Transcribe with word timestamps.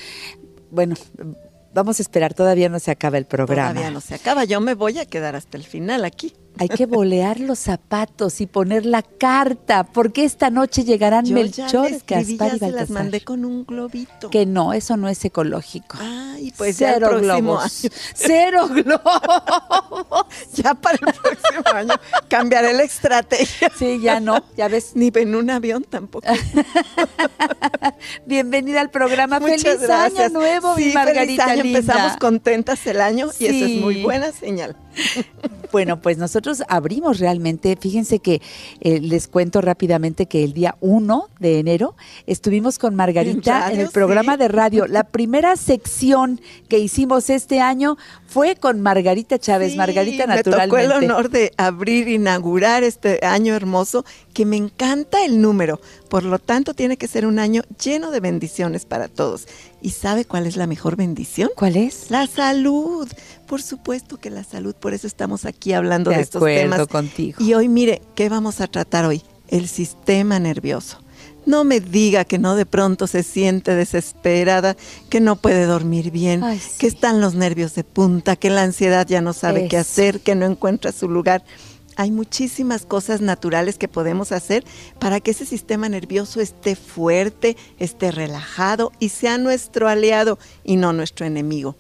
Bueno, 0.71 0.97
vamos 1.73 1.99
a 1.99 2.03
esperar, 2.03 2.35
todavía 2.35 2.69
no 2.69 2.79
se 2.79 2.91
acaba 2.91 3.19
el 3.19 3.27
programa. 3.27 3.71
Todavía 3.71 3.91
no 3.91 4.01
se 4.01 4.15
acaba. 4.15 4.45
Yo 4.45 4.61
me 4.61 4.75
voy 4.75 4.99
a 4.99 5.07
quedar 5.07 5.37
hasta 5.37 5.57
el 5.57 5.65
final 5.65 6.05
aquí. 6.05 6.33
Hay 6.59 6.69
que 6.69 6.85
bolear 6.85 7.41
los 7.41 7.59
zapatos 7.59 8.41
y 8.43 8.47
poner 8.47 8.85
la 8.85 9.03
carta, 9.03 9.85
porque 9.85 10.25
esta 10.25 10.51
noche 10.51 10.85
llegarán 10.85 11.25
Yo 11.25 11.35
Melchor, 11.35 11.91
ya 11.91 11.99
Gaspar 12.07 12.19
ya 12.19 12.21
y 12.21 12.27
se 12.27 12.37
las 12.37 12.61
Baltasar. 12.61 12.91
mandé 12.91 13.21
con 13.23 13.45
un 13.47 13.65
globito. 13.65 14.29
Que 14.29 14.45
no, 14.45 14.75
eso 14.75 14.97
no 14.99 15.09
es 15.09 15.25
ecológico. 15.25 15.97
Ay, 16.01 16.53
pues 16.59 16.79
ya 16.79 16.89
el 16.91 16.95
Cero 16.97 17.09
próximo 17.09 17.39
globos. 17.41 17.85
año. 17.85 17.93
Cero 18.15 18.69
globos. 18.69 20.27
Ya 20.55 20.75
para 20.75 20.95
el 20.97 21.15
próximo 21.15 21.63
año 21.75 21.95
cambiaré 22.29 22.73
la 22.75 22.83
estrategia. 22.83 23.71
Sí, 23.79 23.99
ya 24.03 24.21
no, 24.21 24.45
ya 24.57 24.69
ves. 24.69 24.93
Ni 24.95 25.11
en 25.15 25.35
un 25.35 25.49
avión 25.51 25.85
tampoco. 25.85 26.27
Bienvenida 28.27 28.81
al 28.81 28.91
programa. 28.91 29.41
Muchas 29.41 29.63
feliz 29.63 29.81
gracias. 29.83 30.27
año 30.27 30.39
nuevo, 30.39 30.75
Sí, 30.77 30.87
mi 30.87 30.93
Margarita 30.93 31.25
feliz 31.25 31.41
año. 31.41 31.63
linda. 31.63 31.79
Empezamos 31.79 32.17
contentas 32.19 32.87
el 32.87 33.01
año 33.01 33.29
y 33.39 33.47
eso 33.47 33.65
es 33.65 33.81
muy 33.81 34.03
buena 34.03 34.33
señal. 34.33 34.77
Bueno, 35.73 36.01
pues 36.01 36.19
nosotros 36.19 36.40
abrimos 36.69 37.19
realmente, 37.19 37.77
fíjense 37.81 38.19
que 38.19 38.41
eh, 38.81 39.01
les 39.01 39.29
cuento 39.29 39.61
rápidamente 39.61 40.27
que 40.27 40.45
el 40.45 40.53
día 40.53 40.77
1 40.81 41.29
de 41.39 41.59
enero 41.59 41.95
estuvimos 42.27 42.79
con 42.79 42.95
Margarita 42.95 43.57
En 43.57 43.63
radio, 43.63 43.75
en 43.75 43.81
el 43.81 43.91
programa 43.91 44.37
de 44.37 44.49
radio. 44.49 44.87
La 44.87 45.05
primera 45.05 45.57
sección 45.57 46.41
que 46.69 46.79
hicimos 46.79 47.31
este 47.31 47.61
año 47.61 47.97
fue 48.27 48.57
con 48.57 48.81
Margarita 48.81 49.39
Chávez, 49.39 49.73
Sí, 49.73 49.79
Margarita 49.79 50.27
Me 50.27 50.37
naturalmente. 50.37 50.85
tocó 50.85 50.97
el 50.97 51.05
honor 51.05 51.31
de 51.31 51.53
abrir, 51.57 52.09
inaugurar 52.09 52.85
este 52.85 53.25
año 53.25 53.55
hermoso, 53.55 54.05
que 54.33 54.47
me 54.47 54.57
encanta 54.57 55.25
el 55.25 55.41
número. 55.41 55.81
Por 56.09 56.25
lo 56.25 56.39
tanto, 56.39 56.75
tiene 56.75 56.97
que 56.97 57.09
ser 57.09 57.27
un 57.27 57.39
año 57.39 57.63
lleno 57.83 58.11
de 58.11 58.21
bendiciones 58.21 58.85
para 58.85 59.09
todos. 59.09 59.47
¿Y 59.83 59.91
sabe 59.91 60.25
cuál 60.25 60.47
es 60.47 60.57
la 60.57 60.67
mejor 60.67 60.97
bendición? 60.97 61.51
¿Cuál 61.57 61.77
es? 61.77 62.11
La 62.11 62.27
salud. 62.27 63.09
Por 63.47 63.63
supuesto 63.63 64.19
que 64.19 64.31
la 64.31 64.45
salud, 64.45 64.75
por 64.75 64.93
eso 64.95 65.07
estamos 65.07 65.45
aquí 65.47 65.73
hablando 65.73 66.11
de, 66.11 66.17
De 66.17 66.23
estos 66.23 66.41
acuerdo 66.41 66.61
temas. 66.63 66.87
contigo. 66.87 67.43
Y 67.43 67.55
hoy, 67.55 67.69
mire, 67.69 68.03
¿qué 68.15 68.29
vamos 68.29 68.61
a 68.61 68.67
tratar 68.67 69.05
hoy? 69.07 69.23
El 69.49 69.69
sistema 69.69 70.39
nervioso. 70.39 70.99
No 71.47 71.65
me 71.65 71.81
diga 71.81 72.25
que 72.27 72.39
no 72.39 72.55
de 72.55 72.67
pronto 72.67 73.07
se 73.07 73.23
siente 73.23 73.75
desesperada, 73.75 74.77
que 75.09 75.21
no 75.21 75.37
puede 75.37 75.65
dormir 75.65 76.11
bien, 76.11 76.45
Ay, 76.45 76.59
sí. 76.59 76.73
que 76.79 76.87
están 76.87 77.21
los 77.23 77.35
nervios 77.35 77.75
de 77.75 77.83
punta, 77.83 78.37
que 78.37 78.51
la 78.51 78.63
ansiedad 78.63 79.07
ya 79.09 79.23
no 79.23 79.33
sabe 79.33 79.67
qué 79.67 79.79
hacer, 79.79 80.21
que 80.21 80.35
no 80.35 80.45
encuentra 80.45 80.93
su 80.93 81.09
lugar. 81.09 81.43
Hay 81.97 82.11
muchísimas 82.11 82.87
cosas 82.87 83.21
naturales 83.21 83.79
que 83.79 83.89
podemos 83.89 84.33
hacer 84.33 84.65
para 84.99 85.21
que 85.21 85.33
ese 85.33 85.45
sistema 85.45 85.89
nervioso 85.89 86.41
esté 86.41 86.77
fuerte, 86.77 87.57
esté 87.79 88.11
relajado 88.11 88.93
y 88.99 89.11
sea 89.11 89.39
nuestro 89.39 89.89
aliado 89.89 90.39
y 90.65 90.77
no 90.77 90.93
nuestro 90.93 91.27
enemigo. 91.27 91.77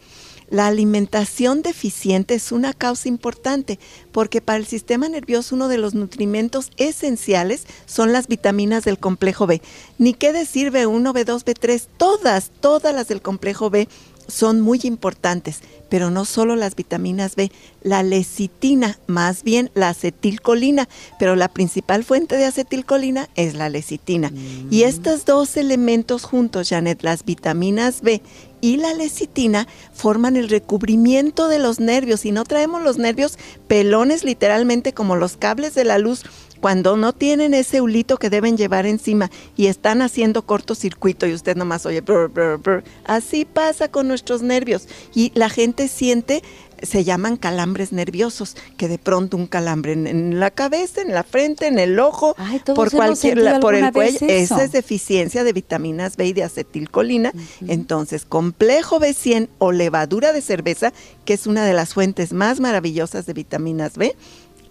La 0.50 0.66
alimentación 0.66 1.62
deficiente 1.62 2.34
es 2.34 2.50
una 2.50 2.72
causa 2.72 3.08
importante 3.08 3.78
porque 4.10 4.40
para 4.40 4.58
el 4.58 4.66
sistema 4.66 5.08
nervioso 5.08 5.54
uno 5.54 5.68
de 5.68 5.78
los 5.78 5.94
nutrimentos 5.94 6.70
esenciales 6.76 7.64
son 7.86 8.12
las 8.12 8.26
vitaminas 8.26 8.84
del 8.84 8.98
complejo 8.98 9.46
B. 9.46 9.62
Ni 9.98 10.12
qué 10.12 10.32
decir 10.32 10.72
B1, 10.72 11.12
B2, 11.14 11.44
B3, 11.44 11.86
todas, 11.96 12.50
todas 12.60 12.92
las 12.94 13.06
del 13.06 13.22
complejo 13.22 13.70
B 13.70 13.88
son 14.30 14.60
muy 14.60 14.80
importantes, 14.84 15.60
pero 15.88 16.10
no 16.10 16.24
solo 16.24 16.56
las 16.56 16.76
vitaminas 16.76 17.36
B, 17.36 17.50
la 17.82 18.02
lecitina, 18.02 18.98
más 19.06 19.42
bien 19.42 19.70
la 19.74 19.90
acetilcolina, 19.90 20.88
pero 21.18 21.36
la 21.36 21.48
principal 21.48 22.04
fuente 22.04 22.36
de 22.36 22.46
acetilcolina 22.46 23.28
es 23.34 23.54
la 23.54 23.68
lecitina. 23.68 24.32
Y 24.70 24.84
estos 24.84 25.24
dos 25.24 25.56
elementos 25.56 26.24
juntos, 26.24 26.68
Janet, 26.68 27.02
las 27.02 27.24
vitaminas 27.24 28.02
B 28.02 28.22
y 28.60 28.76
la 28.76 28.94
lecitina 28.94 29.66
forman 29.92 30.36
el 30.36 30.48
recubrimiento 30.48 31.48
de 31.48 31.58
los 31.58 31.80
nervios 31.80 32.24
y 32.24 32.32
no 32.32 32.44
traemos 32.44 32.82
los 32.82 32.98
nervios 32.98 33.38
pelones 33.68 34.24
literalmente 34.24 34.92
como 34.92 35.16
los 35.16 35.36
cables 35.36 35.74
de 35.74 35.84
la 35.84 35.98
luz 35.98 36.24
cuando 36.60 36.96
no 36.96 37.12
tienen 37.12 37.54
ese 37.54 37.80
hulito 37.80 38.18
que 38.18 38.30
deben 38.30 38.56
llevar 38.56 38.86
encima 38.86 39.30
y 39.56 39.66
están 39.66 40.02
haciendo 40.02 40.42
cortocircuito 40.42 41.26
y 41.26 41.32
usted 41.32 41.56
nomás 41.56 41.86
oye, 41.86 42.02
brr, 42.02 42.28
brr, 42.28 42.58
brr. 42.58 42.84
así 43.04 43.44
pasa 43.44 43.90
con 43.90 44.08
nuestros 44.08 44.42
nervios 44.42 44.86
y 45.14 45.32
la 45.34 45.48
gente 45.48 45.88
siente 45.88 46.42
se 46.82 47.04
llaman 47.04 47.36
calambres 47.36 47.92
nerviosos, 47.92 48.56
que 48.76 48.88
de 48.88 48.98
pronto 48.98 49.36
un 49.36 49.46
calambre 49.46 49.92
en, 49.92 50.06
en 50.06 50.40
la 50.40 50.50
cabeza, 50.50 51.02
en 51.02 51.12
la 51.12 51.22
frente, 51.22 51.66
en 51.66 51.78
el 51.78 51.98
ojo, 52.00 52.34
Ay, 52.38 52.60
por 52.74 52.90
cualquier 52.90 53.38
la- 53.38 53.60
por 53.60 53.74
el 53.74 53.92
cuello, 53.92 54.18
esa 54.54 54.64
es 54.64 54.72
deficiencia 54.72 55.44
de 55.44 55.52
vitaminas 55.52 56.16
B 56.16 56.26
y 56.26 56.32
de 56.32 56.42
acetilcolina. 56.44 57.32
Entonces, 57.68 58.24
complejo 58.24 58.98
B100 58.98 59.48
o 59.58 59.72
levadura 59.72 60.32
de 60.32 60.40
cerveza, 60.40 60.92
que 61.24 61.34
es 61.34 61.46
una 61.46 61.64
de 61.64 61.74
las 61.74 61.94
fuentes 61.94 62.32
más 62.32 62.60
maravillosas 62.60 63.26
de 63.26 63.32
vitaminas 63.34 63.96
B, 63.96 64.16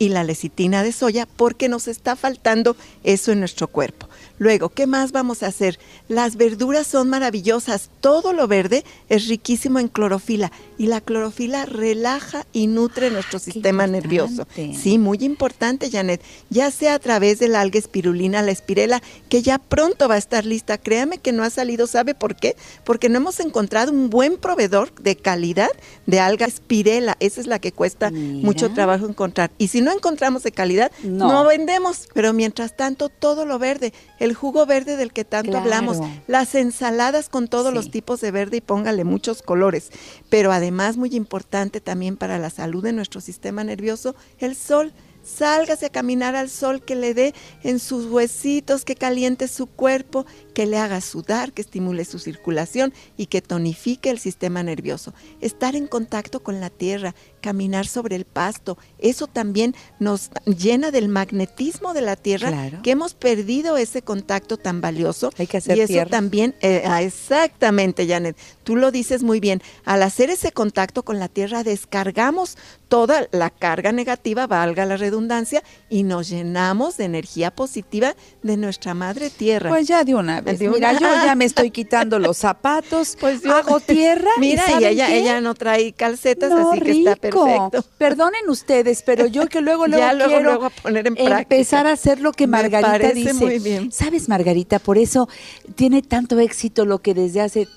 y 0.02 0.10
la 0.10 0.24
lecitina 0.24 0.82
de 0.82 0.92
soya, 0.94 1.28
porque 1.36 1.70
nos 1.70 1.88
está 1.88 2.16
faltando 2.16 2.76
eso 3.04 3.32
en 3.34 3.40
nuestro 3.42 3.68
cuerpo. 3.68 4.08
Luego, 4.40 4.70
¿qué 4.70 4.88
más 4.88 5.12
vamos 5.12 5.44
a 5.44 5.48
hacer? 5.48 5.78
Las 6.08 6.36
verduras 6.38 6.88
son 6.88 7.10
maravillosas. 7.10 7.90
Todo 8.02 8.34
lo 8.34 8.48
verde 8.48 8.84
es 9.10 9.28
riquísimo 9.28 9.80
en 9.80 9.90
clorofila 9.90 10.52
y 10.78 10.88
la 10.88 11.02
clorofila 11.02 11.66
relaja 11.66 12.46
y 12.54 12.68
nutre 12.68 13.12
nuestro 13.12 13.38
qué 13.40 13.52
sistema 13.52 13.86
nervioso. 13.86 14.48
Sí, 14.56 14.98
muy 14.98 15.18
importante, 15.22 15.92
Janet. 15.92 16.22
Ya 16.50 16.72
sea 16.72 16.94
a 16.96 17.00
través 17.00 17.40
de 17.40 17.50
la 17.50 17.60
alga 17.62 17.78
espirulina, 17.80 18.42
la 18.42 18.52
espirela, 18.52 19.02
que 19.28 19.42
ya 19.42 19.58
pronto 19.60 20.08
va 20.08 20.16
a 20.16 20.20
estar 20.20 20.46
lista. 20.46 20.78
Créame 20.78 21.18
que 21.18 21.34
no 21.34 21.44
ha 21.44 21.50
salido. 21.50 21.86
¿Sabe 21.86 22.16
por 22.16 22.36
qué? 22.38 22.56
Porque 22.86 23.10
no 23.10 23.18
hemos 23.18 23.40
encontrado 23.42 23.92
un 23.92 24.10
buen 24.10 24.38
proveedor 24.38 24.94
de 24.96 25.18
calidad 25.18 25.70
de 26.06 26.20
alga 26.22 26.46
espirela. 26.46 27.18
Esa 27.20 27.42
es 27.42 27.48
la 27.48 27.60
que 27.60 27.74
cuesta 27.74 28.10
Mira. 28.10 28.46
mucho 28.46 28.72
trabajo 28.72 29.06
encontrar. 29.06 29.52
Y 29.58 29.68
si 29.68 29.82
no 29.82 29.92
encontramos 29.92 30.44
de 30.44 30.54
calidad, 30.54 30.92
No. 31.04 31.28
no, 31.28 31.44
vendemos. 31.46 32.08
Pero 32.14 32.32
mientras 32.32 32.78
tanto, 32.78 33.10
todo 33.10 33.46
lo 33.46 33.60
verde, 33.60 33.92
el 34.20 34.29
jugo 34.34 34.66
verde 34.66 34.98
del 34.98 35.14
que 35.14 35.26
tanto 35.26 35.52
Claro. 35.52 35.64
hablamos, 35.64 35.98
las 36.28 36.56
ensaladas 36.56 37.30
con 37.30 37.48
todos 37.48 37.70
Sí. 37.70 37.76
los 37.76 37.92
tipos 37.92 38.22
de 38.22 38.32
verde 38.32 38.58
y 38.58 38.62
póngale 38.62 39.04
muchos 39.04 39.42
colores. 39.42 39.92
Pero 40.30 40.52
además, 40.52 40.98
muy 40.98 41.16
importante 41.16 41.82
también 41.82 42.18
para 42.18 42.40
la 42.40 42.50
salud 42.50 42.84
de 42.84 42.94
nuestro 42.94 43.22
sistema 43.22 43.64
nervioso, 43.64 44.16
el 44.40 44.56
sol. 44.56 44.94
Sálgase 45.22 45.88
a 45.88 45.90
caminar 45.90 46.36
al 46.36 46.50
sol 46.50 46.82
que 46.82 46.96
le 46.96 47.14
dé 47.14 47.34
en 47.64 47.80
sus 47.80 48.06
huesitos, 48.06 48.86
que 48.86 48.96
caliente 48.96 49.48
su 49.50 49.68
cuerpo, 49.68 50.26
que 50.60 50.66
le 50.66 50.78
haga 50.78 51.00
sudar, 51.00 51.54
que 51.54 51.62
estimule 51.62 52.04
su 52.04 52.20
circulación 52.20 52.92
y 53.16 53.28
que 53.28 53.42
tonifique 53.42 54.10
el 54.10 54.20
sistema 54.20 54.62
nervioso. 54.62 55.14
Estar 55.40 55.74
en 55.78 55.88
contacto 55.88 56.42
con 56.42 56.60
la 56.60 56.70
tierra, 56.70 57.16
caminar 57.40 57.88
sobre 57.88 58.18
el 58.18 58.26
pasto, 58.26 58.78
eso 58.98 59.28
también 59.28 59.74
nos 60.00 60.32
llena 60.46 60.92
del 60.92 61.08
magnetismo 61.08 61.94
de 61.94 62.02
la 62.02 62.18
tierra, 62.18 62.50
Claro. 62.50 62.82
que 62.82 62.92
hemos 62.92 63.14
perdido 63.14 63.78
ese 63.78 64.02
contacto 64.02 64.58
tan 64.58 64.82
valioso. 64.82 65.32
Hay 65.38 65.48
que 65.48 65.56
hacer 65.56 65.78
y 65.78 65.80
eso 65.80 65.94
tierra. 65.94 66.10
también, 66.10 66.54
eh, 66.60 66.84
ah, 66.86 67.02
exactamente, 67.04 68.06
Janet, 68.06 68.36
tú 68.66 68.76
lo 68.76 68.92
dices 68.92 69.24
muy 69.24 69.40
bien. 69.40 69.62
Al 69.86 70.04
hacer 70.04 70.30
ese 70.30 70.52
contacto 70.52 71.04
con 71.04 71.20
la 71.20 71.30
tierra, 71.30 71.64
descargamos 71.64 72.58
toda 72.90 73.30
la 73.32 73.50
carga 73.50 73.94
negativa, 73.94 74.46
valga 74.46 74.86
la 74.86 74.98
redundancia, 74.98 75.64
y 75.90 76.04
nos 76.04 76.28
llenamos 76.28 76.98
de 76.98 77.06
energía 77.06 77.52
positiva 77.52 78.14
de 78.44 78.58
nuestra 78.58 78.94
madre 78.94 79.30
tierra. 79.30 79.70
Pues 79.70 79.88
ya 79.88 80.04
de 80.04 80.16
una 80.16 80.42
Mira, 80.58 80.94
yo 80.94 81.00
ya 81.00 81.36
me 81.36 81.46
estoy 81.46 81.72
quitando 81.72 82.18
los 82.20 82.38
zapatos, 82.46 83.18
Pues 83.20 83.42
yo- 83.42 83.54
hago 83.56 83.80
tierra. 83.80 84.30
Mira, 84.40 84.64
y, 84.68 84.72
¿saben 84.72 84.88
ella, 84.90 85.08
qué? 85.08 85.20
ella 85.20 85.42
no 85.42 85.54
trae 85.56 85.94
calcetas, 85.94 86.50
No, 86.52 86.72
así 86.72 86.82
que 86.82 86.92
está 86.92 87.16
perfecto. 87.16 87.84
Perdonen 87.98 88.50
ustedes, 88.50 89.04
pero 89.04 89.28
yo 89.28 89.48
que 89.48 89.62
luego, 89.62 89.88
luego 89.88 90.04
Ya 90.06 90.14
luego, 90.14 90.30
quiero 90.32 90.44
luego 90.52 90.66
a 90.66 90.70
poner 90.70 91.08
en 91.08 91.16
empezar 91.18 91.88
a 91.88 91.92
hacer 91.92 92.20
lo 92.22 92.32
que 92.32 92.48
Me 92.48 92.52
Margarita 92.52 92.92
parece 92.92 93.14
dice. 93.14 93.34
muy 93.34 93.60
bien. 93.60 93.92
Sabes, 93.92 94.30
Margarita, 94.30 94.80
por 94.80 94.98
eso 94.98 95.28
tiene 95.76 96.02
tanto 96.02 96.40
éxito 96.40 96.86
lo 96.86 97.00
que 97.00 97.14
desde 97.14 97.42
hace 97.42 97.68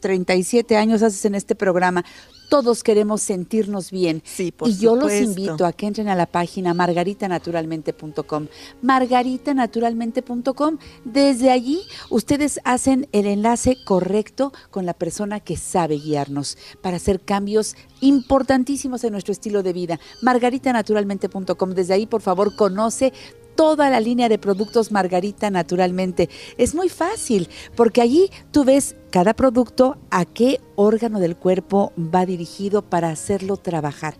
37 0.00 0.76
años 0.76 1.02
haces 1.02 1.24
en 1.24 1.34
este 1.34 1.54
programa. 1.54 2.04
Todos 2.48 2.82
queremos 2.82 3.22
sentirnos 3.22 3.92
bien. 3.92 4.22
Sí, 4.24 4.50
por 4.50 4.68
y 4.68 4.76
yo 4.76 4.96
los 4.96 5.12
invito 5.12 5.64
a 5.64 5.72
que 5.72 5.86
entren 5.86 6.08
a 6.08 6.16
la 6.16 6.26
página 6.26 6.74
margaritanaturalmente.com. 6.74 8.48
Margaritanaturalmente.com. 8.82 10.78
Desde 11.04 11.52
allí 11.52 11.80
ustedes 12.10 12.60
hacen 12.64 13.08
el 13.12 13.26
enlace 13.26 13.76
correcto 13.84 14.52
con 14.72 14.84
la 14.84 14.94
persona 14.94 15.38
que 15.38 15.56
sabe 15.56 15.94
guiarnos 15.96 16.58
para 16.82 16.96
hacer 16.96 17.20
cambios 17.20 17.76
importantísimos 18.00 19.04
en 19.04 19.12
nuestro 19.12 19.30
estilo 19.30 19.62
de 19.62 19.72
vida. 19.72 20.00
Margaritanaturalmente.com. 20.22 21.70
Desde 21.70 21.94
ahí, 21.94 22.06
por 22.06 22.20
favor, 22.20 22.56
conoce 22.56 23.12
toda 23.60 23.90
la 23.90 24.00
línea 24.00 24.30
de 24.30 24.38
productos 24.38 24.90
Margarita 24.90 25.50
naturalmente. 25.50 26.30
Es 26.56 26.74
muy 26.74 26.88
fácil 26.88 27.46
porque 27.76 28.00
allí 28.00 28.30
tú 28.52 28.64
ves 28.64 28.96
cada 29.10 29.34
producto 29.34 29.98
a 30.10 30.24
qué 30.24 30.62
órgano 30.76 31.20
del 31.20 31.36
cuerpo 31.36 31.92
va 31.98 32.24
dirigido 32.24 32.80
para 32.80 33.10
hacerlo 33.10 33.58
trabajar. 33.58 34.14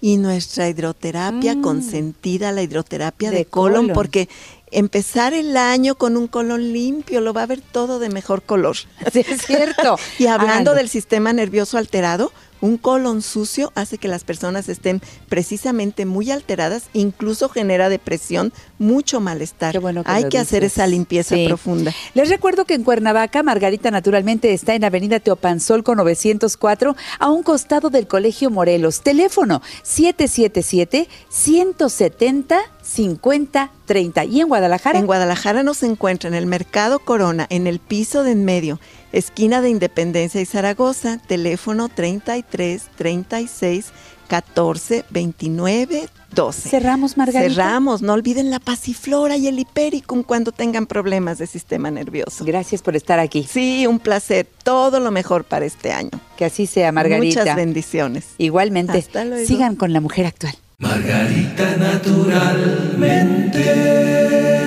Y 0.00 0.18
nuestra 0.18 0.68
hidroterapia 0.68 1.54
Mm. 1.54 1.62
consentida, 1.62 2.52
la 2.52 2.62
hidroterapia 2.62 3.30
de, 3.30 3.38
De 3.38 3.44
colon, 3.46 3.82
colon. 3.82 3.94
porque 3.94 4.28
empezar 4.70 5.32
el 5.32 5.56
año 5.56 5.94
con 5.94 6.16
un 6.16 6.26
colon 6.28 6.72
limpio 6.72 7.20
lo 7.20 7.32
va 7.32 7.44
a 7.44 7.46
ver 7.46 7.60
todo 7.60 7.98
de 7.98 8.08
mejor 8.10 8.42
color. 8.42 8.76
Sí, 9.12 9.24
es 9.26 9.42
cierto. 9.46 9.96
Y 10.18 10.26
hablando 10.26 10.72
Ah, 10.72 10.74
del 10.74 10.88
sistema 10.88 11.32
nervioso 11.32 11.78
alterado, 11.78 12.30
un 12.60 12.76
colon 12.78 13.22
sucio 13.22 13.72
hace 13.74 13.98
que 13.98 14.08
las 14.08 14.24
personas 14.24 14.68
estén 14.68 15.00
precisamente 15.28 16.06
muy 16.06 16.30
alteradas, 16.30 16.84
incluso 16.92 17.48
genera 17.48 17.88
depresión, 17.88 18.52
mucho 18.78 19.20
malestar. 19.20 19.72
Qué 19.72 19.78
bueno 19.78 20.04
que 20.04 20.10
Hay 20.10 20.28
que 20.28 20.38
hacer 20.38 20.64
esa 20.64 20.86
limpieza 20.86 21.34
Sí. 21.34 21.46
profunda. 21.46 21.92
Les 22.14 22.28
recuerdo 22.28 22.64
que 22.64 22.74
en 22.74 22.84
Cuernavaca, 22.84 23.42
Margarita 23.42 23.90
naturalmente 23.90 24.52
está 24.52 24.74
en 24.74 24.84
Avenida 24.84 25.20
Teopanzol 25.20 25.82
con 25.84 25.98
904, 25.98 26.96
a 27.18 27.30
un 27.30 27.42
costado 27.42 27.90
del 27.90 28.06
Colegio 28.06 28.50
Morelos. 28.50 29.00
Teléfono 29.00 29.62
777-170-5030. 32.86 34.28
Y 34.28 34.40
en 34.40 34.48
Guadalajara, 34.48 34.98
En 34.98 35.06
Guadalajara 35.06 35.62
nos 35.62 35.82
encuentra 35.82 36.28
en 36.28 36.34
el 36.34 36.46
Mercado 36.46 36.98
Corona, 36.98 37.46
en 37.50 37.66
el 37.66 37.78
piso 37.78 38.22
de 38.22 38.32
en 38.32 38.44
medio, 38.44 38.80
esquina 39.18 39.60
de 39.60 39.70
Independencia 39.70 40.40
y 40.40 40.46
Zaragoza, 40.46 41.18
teléfono 41.26 41.88
33 41.88 42.82
36 42.96 43.86
14 44.28 45.04
29 45.10 46.08
12. 46.34 46.68
cerramos, 46.68 47.16
Margarita. 47.16 47.54
Cerramos, 47.54 48.02
no 48.02 48.12
olviden 48.12 48.50
la 48.50 48.58
pasiflora 48.58 49.36
y 49.36 49.48
el 49.48 49.58
hipericum 49.58 50.22
cuando 50.22 50.52
tengan 50.52 50.86
problemas 50.86 51.38
de 51.38 51.46
sistema 51.46 51.90
nervioso. 51.90 52.44
Gracias 52.44 52.82
por 52.82 52.94
estar 52.94 53.18
aquí. 53.18 53.46
Sí, 53.50 53.86
un 53.86 53.98
placer. 53.98 54.46
Todo 54.62 55.00
lo 55.00 55.10
mejor 55.10 55.44
para 55.44 55.64
este 55.64 55.92
año. 55.92 56.10
Que 56.36 56.44
así 56.44 56.66
sea, 56.66 56.92
Margarita. 56.92 57.40
Muchas 57.40 57.56
bendiciones. 57.56 58.26
Igualmente, 58.36 58.98
Hasta 58.98 59.24
luego. 59.24 59.46
sigan 59.46 59.76
con 59.76 59.94
la 59.94 60.00
mujer 60.00 60.26
actual. 60.26 60.54
Margarita 60.78 61.76
naturalmente. 61.76 64.65